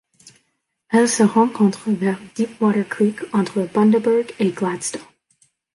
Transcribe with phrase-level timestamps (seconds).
[0.89, 4.99] Elle se rencontre vers Deepwater Creek entre Bundaberg et Gladstone.